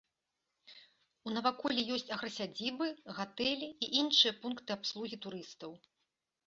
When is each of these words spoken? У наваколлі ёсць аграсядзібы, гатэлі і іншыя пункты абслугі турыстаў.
У 1.27 1.33
наваколлі 1.35 1.81
ёсць 1.97 2.09
аграсядзібы, 2.17 2.91
гатэлі 3.19 3.69
і 3.69 3.85
іншыя 4.01 4.33
пункты 4.43 4.69
абслугі 4.79 5.15
турыстаў. 5.29 5.71